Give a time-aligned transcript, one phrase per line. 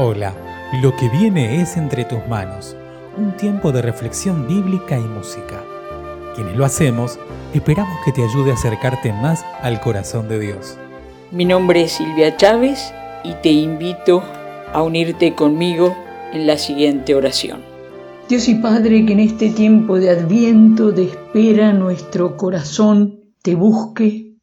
[0.00, 0.32] Hola,
[0.80, 2.76] lo que viene es entre tus manos,
[3.16, 5.64] un tiempo de reflexión bíblica y música.
[6.36, 7.18] Quienes lo hacemos,
[7.52, 10.78] esperamos que te ayude a acercarte más al corazón de Dios.
[11.32, 14.22] Mi nombre es Silvia Chávez y te invito
[14.72, 15.96] a unirte conmigo
[16.32, 17.60] en la siguiente oración.
[18.28, 24.36] Dios y Padre, que en este tiempo de adviento, de espera, nuestro corazón te busque,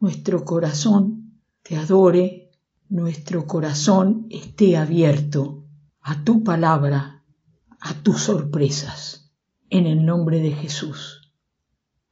[0.00, 2.49] nuestro corazón te adore,
[2.90, 5.64] nuestro corazón esté abierto
[6.02, 7.22] a tu palabra,
[7.80, 9.30] a tus sorpresas,
[9.70, 11.32] en el nombre de Jesús.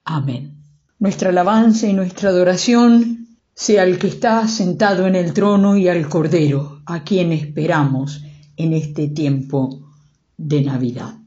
[0.05, 0.63] Amén.
[1.01, 6.09] Nuestra alabanza y nuestra adoración sea al que está sentado en el trono y al
[6.09, 8.23] Cordero, a quien esperamos
[8.57, 9.91] en este tiempo
[10.37, 11.18] de Navidad.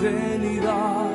[0.00, 1.05] fidelidad.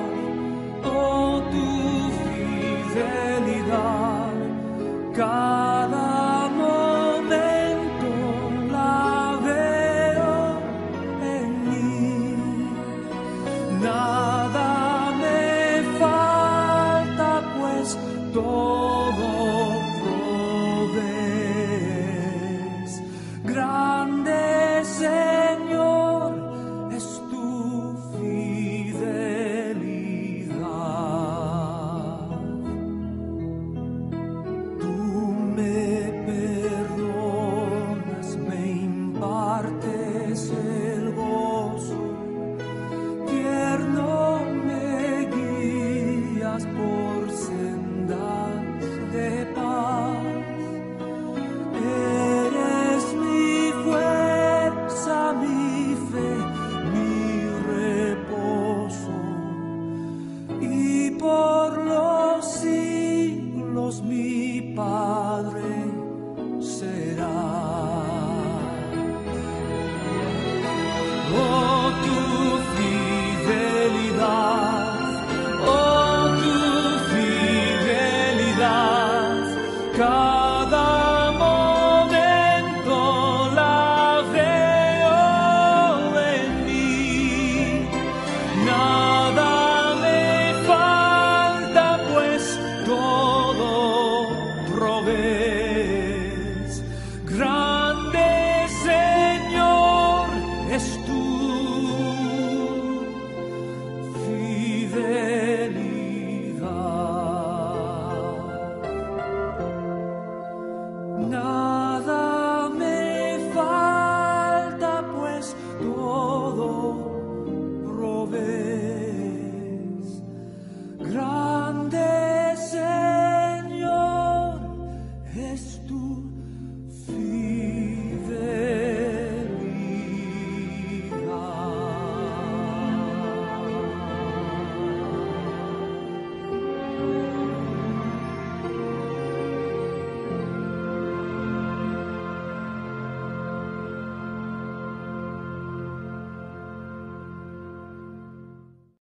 [94.81, 95.40] robé.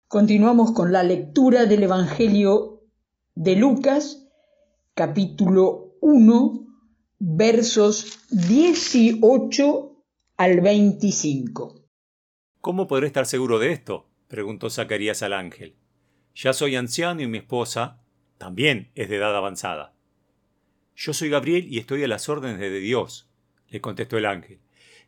[0.09, 2.81] Continuamos con la lectura del Evangelio
[3.35, 4.25] de Lucas,
[4.93, 6.65] capítulo 1,
[7.19, 10.05] versos 18
[10.37, 11.83] al 25.
[12.61, 14.07] ¿Cómo podré estar seguro de esto?
[14.29, 15.75] preguntó Zacarías al ángel.
[16.33, 17.99] Ya soy anciano y mi esposa
[18.37, 19.93] también es de edad avanzada.
[20.95, 23.29] Yo soy Gabriel y estoy a las órdenes de Dios,
[23.67, 24.61] le contestó el ángel.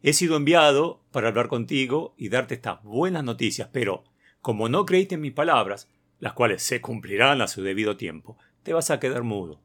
[0.04, 4.04] He sido enviado para hablar contigo y darte estas buenas noticias, pero
[4.50, 5.88] como no creíste en mis palabras,
[6.18, 9.62] las cuales se cumplirán a su debido tiempo, te vas a quedar mudo.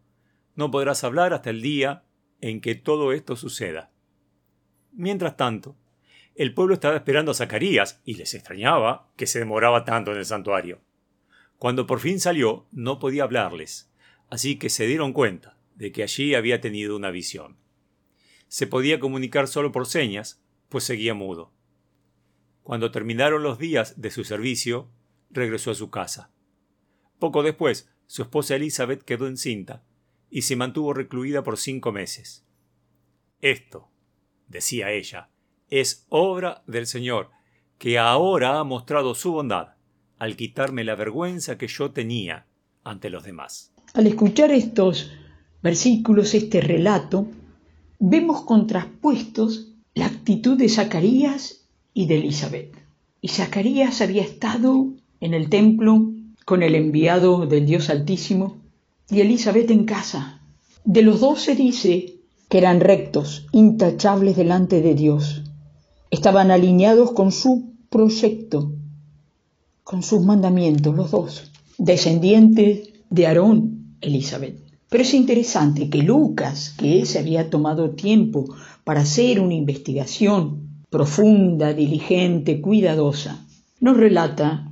[0.56, 2.04] No podrás hablar hasta el día
[2.42, 3.90] en que todo esto suceda.
[4.92, 5.74] Mientras tanto,
[6.34, 10.26] el pueblo estaba esperando a Zacarías y les extrañaba que se demoraba tanto en el
[10.26, 10.82] santuario.
[11.56, 13.90] Cuando por fin salió, no podía hablarles,
[14.28, 17.56] así que se dieron cuenta de que allí había tenido una visión.
[18.48, 21.53] Se podía comunicar solo por señas, pues seguía mudo.
[22.64, 24.90] Cuando terminaron los días de su servicio,
[25.30, 26.30] regresó a su casa.
[27.18, 29.84] Poco después, su esposa Elizabeth quedó encinta
[30.30, 32.46] y se mantuvo recluida por cinco meses.
[33.42, 33.90] Esto,
[34.48, 35.28] decía ella,
[35.68, 37.30] es obra del Señor,
[37.76, 39.74] que ahora ha mostrado su bondad
[40.18, 42.46] al quitarme la vergüenza que yo tenía
[42.82, 43.74] ante los demás.
[43.92, 45.12] Al escuchar estos
[45.62, 47.28] versículos, este relato,
[47.98, 51.63] vemos contrapuestos la actitud de Zacarías
[51.94, 52.76] y de Elizabeth.
[53.20, 54.88] Y Zacarías había estado
[55.20, 56.12] en el templo
[56.44, 58.58] con el enviado del Dios Altísimo
[59.08, 60.42] y Elizabeth en casa.
[60.84, 62.16] De los dos se dice
[62.50, 65.44] que eran rectos, intachables delante de Dios.
[66.10, 68.72] Estaban alineados con su proyecto,
[69.82, 74.60] con sus mandamientos, los dos, descendientes de Aarón, Elizabeth.
[74.88, 78.44] Pero es interesante que Lucas, que se había tomado tiempo
[78.84, 80.63] para hacer una investigación
[80.94, 83.44] profunda, diligente, cuidadosa,
[83.80, 84.70] nos relata,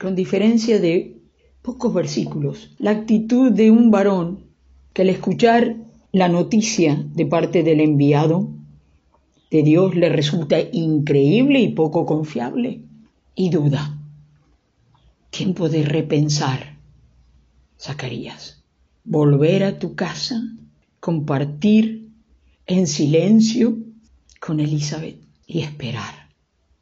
[0.00, 1.20] con diferencia de
[1.62, 4.40] pocos versículos, la actitud de un varón
[4.92, 5.76] que al escuchar
[6.10, 8.48] la noticia de parte del enviado
[9.52, 12.80] de Dios le resulta increíble y poco confiable
[13.36, 14.00] y duda.
[15.30, 16.76] Tiempo de repensar,
[17.78, 18.64] Zacarías,
[19.04, 20.42] volver a tu casa,
[20.98, 22.08] compartir
[22.66, 23.78] en silencio
[24.40, 26.28] con Elizabeth y esperar.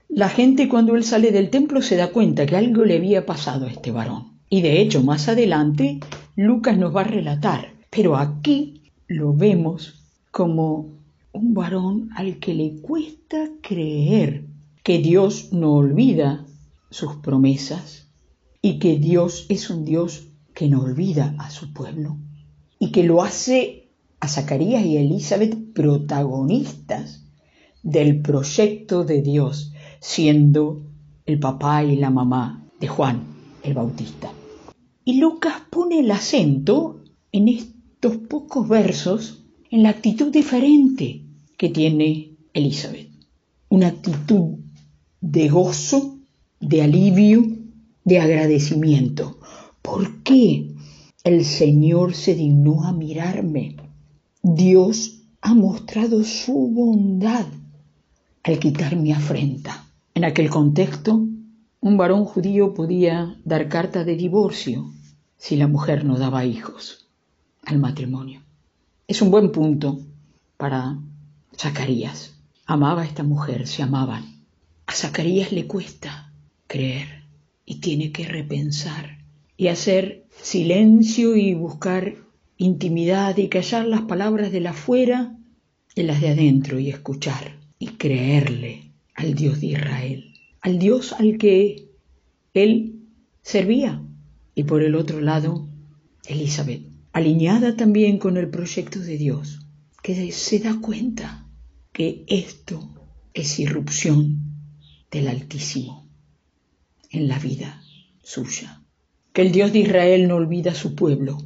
[0.08, 3.66] La gente cuando él sale del templo se da cuenta que algo le había pasado
[3.66, 4.38] a este varón.
[4.48, 6.00] Y de hecho, más adelante,
[6.36, 7.74] Lucas nos va a relatar.
[7.90, 11.00] Pero aquí lo vemos como
[11.32, 14.44] un varón al que le cuesta creer
[14.82, 16.44] que Dios no olvida
[16.90, 18.08] sus promesas
[18.62, 22.16] y que Dios es un Dios que no olvida a su pueblo
[22.78, 23.88] y que lo hace
[24.18, 27.29] a Zacarías y a Elizabeth protagonistas
[27.82, 30.82] del proyecto de Dios, siendo
[31.26, 33.22] el papá y la mamá de Juan
[33.62, 34.32] el Bautista.
[35.04, 41.24] Y Lucas pone el acento en estos pocos versos en la actitud diferente
[41.56, 43.10] que tiene Elizabeth.
[43.68, 44.58] Una actitud
[45.20, 46.18] de gozo,
[46.60, 47.46] de alivio,
[48.04, 49.38] de agradecimiento.
[49.82, 50.74] ¿Por qué
[51.24, 53.76] el Señor se dignó a mirarme?
[54.42, 57.46] Dios ha mostrado su bondad
[58.42, 59.86] al quitar mi afrenta.
[60.14, 61.26] En aquel contexto,
[61.80, 64.92] un varón judío podía dar carta de divorcio
[65.36, 67.08] si la mujer no daba hijos
[67.64, 68.42] al matrimonio.
[69.06, 70.00] Es un buen punto
[70.56, 70.98] para
[71.56, 72.34] Zacarías.
[72.66, 74.44] Amaba a esta mujer, se amaban.
[74.86, 76.32] A Zacarías le cuesta
[76.66, 77.24] creer
[77.64, 79.18] y tiene que repensar
[79.56, 82.14] y hacer silencio y buscar
[82.56, 85.36] intimidad y callar las palabras de la afuera
[85.94, 91.38] y las de adentro y escuchar y creerle al Dios de Israel, al Dios al
[91.38, 91.88] que
[92.54, 93.00] él
[93.42, 94.04] servía.
[94.54, 95.66] Y por el otro lado,
[96.26, 96.82] Elizabeth,
[97.12, 99.60] alineada también con el proyecto de Dios,
[100.02, 101.48] que se da cuenta
[101.92, 102.88] que esto
[103.34, 104.38] es irrupción
[105.10, 106.06] del Altísimo
[107.10, 107.82] en la vida
[108.22, 108.82] suya,
[109.32, 111.38] que el Dios de Israel no olvida a su pueblo.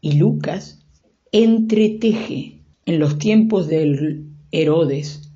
[0.00, 0.84] Y Lucas
[1.30, 5.27] entreteje en los tiempos del Herodes,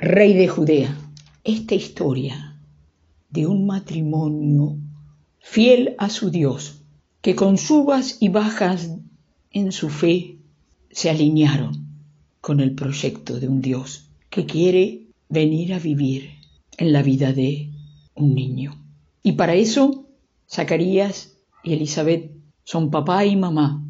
[0.00, 0.96] rey de Judea,
[1.42, 2.56] esta historia
[3.30, 4.78] de un matrimonio
[5.40, 6.84] fiel a su Dios,
[7.20, 8.92] que con subas y bajas
[9.50, 10.38] en su fe
[10.92, 11.88] se alinearon
[12.40, 16.30] con el proyecto de un Dios que quiere venir a vivir
[16.76, 17.72] en la vida de
[18.14, 18.80] un niño.
[19.24, 20.06] Y para eso,
[20.48, 22.30] Zacarías y Elizabeth
[22.62, 23.84] son papá y mamá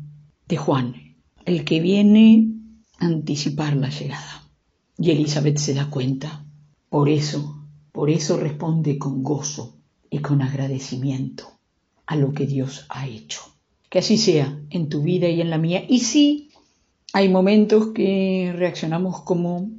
[0.46, 2.54] de Juan, el que viene
[2.98, 4.47] a anticipar la llegada.
[4.98, 6.44] Y Elizabeth se da cuenta.
[6.88, 9.76] Por eso, por eso responde con gozo
[10.10, 11.44] y con agradecimiento
[12.06, 13.40] a lo que Dios ha hecho.
[13.88, 15.84] Que así sea en tu vida y en la mía.
[15.88, 16.50] Y sí,
[17.12, 19.70] hay momentos que reaccionamos como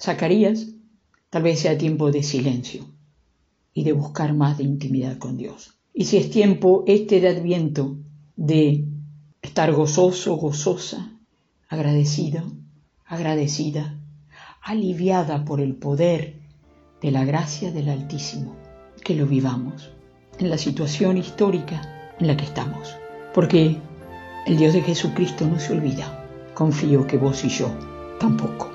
[0.00, 0.68] Zacarías,
[1.30, 2.84] tal vez sea tiempo de silencio
[3.74, 5.74] y de buscar más de intimidad con Dios.
[5.92, 7.96] Y si es tiempo este de adviento
[8.36, 8.84] de
[9.42, 11.12] estar gozoso, gozosa,
[11.68, 12.42] agradecido,
[13.04, 13.97] agradecida,
[14.62, 16.34] aliviada por el poder
[17.00, 18.56] de la gracia del Altísimo,
[19.04, 19.90] que lo vivamos
[20.38, 22.96] en la situación histórica en la que estamos
[23.38, 23.76] porque
[24.46, 26.24] el Dios de Jesucristo no se olvida.
[26.54, 27.70] Confío que vos y yo
[28.18, 28.68] tampoco.